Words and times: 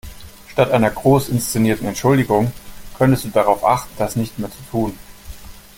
Statt 0.47 0.71
einer 0.71 0.89
groß 0.89 1.29
inszenierten 1.29 1.85
Entschuldigung 1.85 2.51
könntest 2.97 3.23
du 3.25 3.29
darauf 3.29 3.63
achten, 3.63 3.93
das 3.99 4.15
nicht 4.15 4.39
mehr 4.39 4.49
zu 4.49 4.57
tun. 4.71 4.97